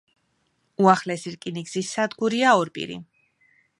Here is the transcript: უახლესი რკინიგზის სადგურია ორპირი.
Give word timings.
უახლესი 0.85 1.33
რკინიგზის 1.35 1.91
სადგურია 1.99 2.55
ორპირი. 2.63 2.99